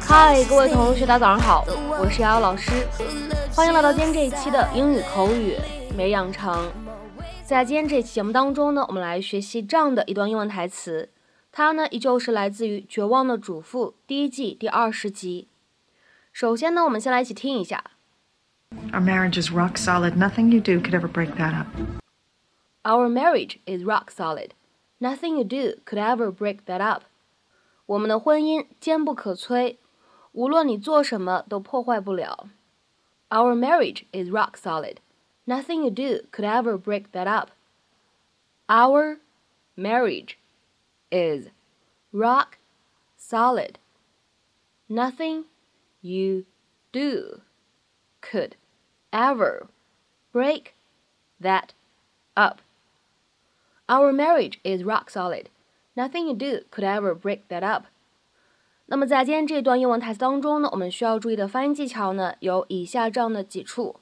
[0.00, 1.64] 嗨，各位同学，大家早上好，
[2.00, 2.70] 我是瑶瑶老师，
[3.54, 5.54] 欢迎来到今天这一期的英语口语
[5.94, 6.72] 每日养成。
[7.44, 11.10] 在今天这期节目当中呢，我们来学习这样的一段英文台词，
[11.52, 15.48] 它呢依旧是来自于《绝望的主妇》第一季第二十集。
[16.32, 17.84] 首先呢，我们先来一起听一下。
[18.90, 20.12] Our marriage is rock solid.
[20.16, 21.66] Nothing you do could ever break that up.
[22.84, 24.52] Our marriage is rock solid.
[24.98, 27.02] Nothing you do could ever break that up.
[27.87, 29.77] 我们的婚姻坚不可摧，
[30.31, 32.49] 无论你做什么都破坏不了。
[33.29, 34.97] Our marriage is rock solid.
[35.45, 37.49] Nothing you do could ever break that up.
[38.67, 39.19] Our
[39.75, 40.37] marriage
[41.09, 41.49] is
[42.11, 42.57] rock
[43.17, 43.75] solid.
[44.87, 45.45] Nothing
[46.01, 46.45] you
[46.91, 47.41] do
[48.21, 48.53] could
[49.11, 49.67] ever
[50.31, 50.73] break
[51.41, 51.69] that
[52.35, 52.59] up.
[53.87, 55.49] Our marriage is rock solid.
[55.98, 57.86] Nothing you do could ever break that up.
[58.86, 63.96] 那么在今天这段英文台词当中呢，我们需要注意的发音技巧呢，有以下这样的几处。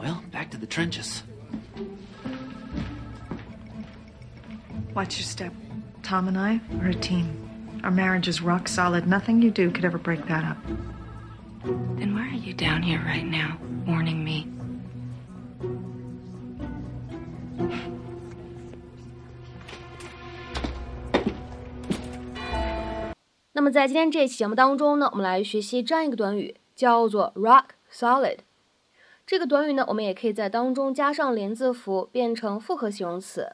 [0.00, 1.22] Well, back to the trenches.
[4.94, 5.52] Watch your step.
[6.02, 7.80] Tom and I are a team.
[7.84, 9.06] Our marriage is rock solid.
[9.06, 10.56] Nothing you do could ever break that up.
[11.64, 14.46] Then why are you down here right now, warning me?
[23.60, 28.38] 那么在今天这期节目当中呢，我们来学习这样一个短语，叫做 rock solid。
[29.26, 33.52] 这个短语呢，我们也可以在当中加上连字符，变成复合形容词。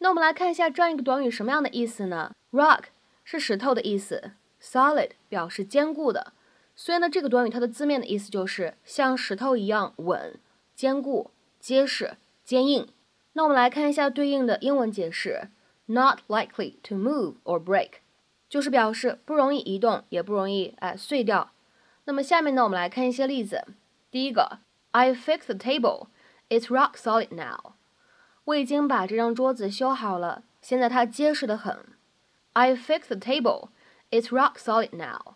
[0.00, 2.82] 那我们来看一下这样一个短语什么样的意思呢？rock
[3.24, 4.32] 是石头的意思
[4.62, 6.34] ，solid 表示坚固的。
[6.76, 10.38] 所以呢，这个短语它的字面的意思就是像石头一样稳、
[10.74, 12.86] 坚固、结实、坚硬。
[13.32, 15.48] 那我们来看一下对应的英文解释
[15.86, 17.92] ：not likely to move or break，
[18.48, 21.50] 就是表示不容易移动，也不容易哎碎掉。
[22.04, 23.66] 那么下面呢，我们来看一些例子。
[24.10, 24.60] 第一个
[24.92, 26.06] ，I fixed the table,
[26.48, 27.72] it's rock solid now。
[28.44, 31.78] 我已经把这张桌子修好了，现在它结实的很。
[32.54, 33.68] I fixed the table,
[34.10, 35.34] it's rock solid now。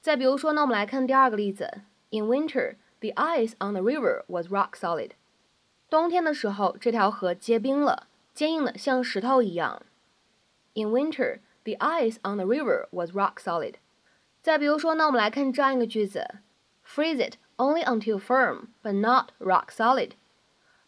[0.00, 1.82] 再比如说呢，我们来看第二个例子。
[2.10, 5.10] In winter, the ice on the river was rock solid。
[5.88, 9.82] 冬天的时候，这条河结冰了，坚硬的像石头一样。
[10.74, 13.75] In winter, the ice on the river was rock solid。
[14.41, 16.27] 再比如说呢，我们来看这样一个句子：
[16.85, 20.11] Freeze it only until firm, but not rock solid。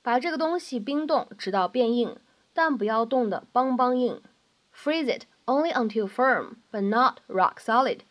[0.01, 2.17] 把这个东西冰冻，直到变硬，
[2.53, 4.21] 但不要冻得邦邦硬。
[4.75, 8.01] Freeze it only until firm, but not rock solid。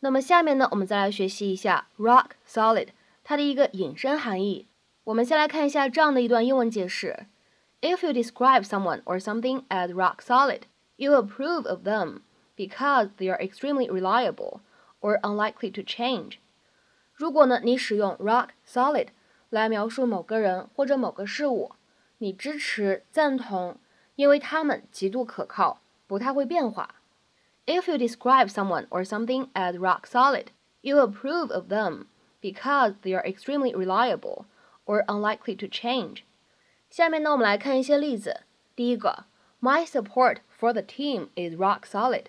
[0.00, 2.88] 那么下面呢，我们再来学习一下 rock solid
[3.22, 4.66] 它的一个引申含义。
[5.04, 7.26] 我们先来看一下这样的一段英文解释：
[7.80, 10.62] If you describe someone or something as rock solid,
[10.96, 12.22] You approve of them
[12.56, 14.60] because they are extremely reliable
[15.00, 16.38] or unlikely to change。
[17.14, 19.08] 如果呢，你使用 rock solid
[19.50, 21.72] 来描述某个人或者某个事物，
[22.18, 23.78] 你支持、赞同，
[24.16, 26.96] 因为他们极度可靠，不太会变化。
[27.66, 30.46] If you describe someone or something as rock solid,
[30.80, 32.06] you approve of them
[32.40, 34.46] because they are extremely reliable
[34.84, 36.22] or unlikely to change。
[36.88, 38.40] 下面呢，我们来看一些例子。
[38.74, 39.24] 第一个
[39.62, 42.24] ，My support for the team is rock solid。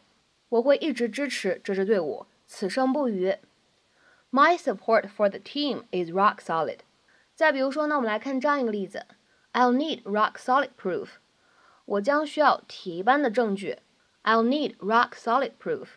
[0.50, 3.36] 我会一直支持这支队伍，此生不渝。
[4.32, 6.80] My support for the team is rock solid。
[7.36, 9.06] 再比如说呢，我们来看这样一个例子：
[9.54, 11.10] I'll need rock solid proof。
[11.86, 13.80] 我将需要铁一般的证据。
[14.24, 15.88] I'll need rock solid proof。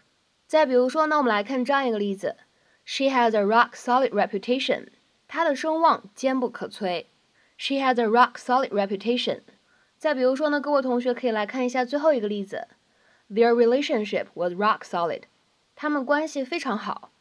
[0.46, 2.36] 再比如说呢，我们来看这样一个例子：
[2.84, 4.88] She has a rock solid reputation。
[5.26, 7.06] 她的声望坚不可摧。
[7.58, 9.40] She has a rock solid reputation。
[9.97, 12.67] 再比如说呢，各位同学可以来看一下最后一个例子
[13.29, 15.23] ：Their relationship was rock solid。
[15.75, 17.11] 他们关系非常好。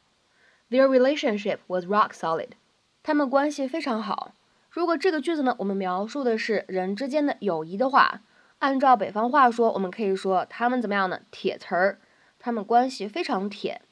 [0.71, 2.51] Their relationship was rock solid。
[3.03, 4.35] 他们关系非常好。
[4.71, 8.21] 如果这个句子呢，我们描述的是人之间的友谊的话，
[8.59, 11.21] 按照北方话说，我们可以说他们怎么样呢？
[11.31, 11.99] 铁词儿，
[12.39, 13.83] 他们关系非常铁。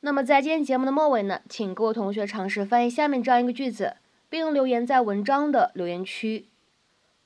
[0.00, 3.96] 那么在今天节目的末尾呢，请各位同学尝试翻译下面这样一个句子。
[4.28, 6.48] 并留言在文章的留言区。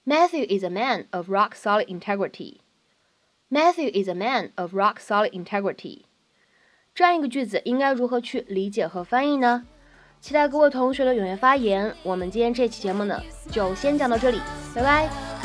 [0.04, 2.60] Matthew is a man of rock solid integrity.
[3.50, 6.04] Matthew is a man of rock solid integrity.
[6.94, 9.66] 这样一个句子应该如何去理解和翻译呢？
[10.20, 11.94] 期待各位同学的踊跃发言。
[12.02, 13.20] 我们今天这期节目呢，
[13.50, 14.40] 就先讲到这里，
[14.74, 15.39] 拜拜。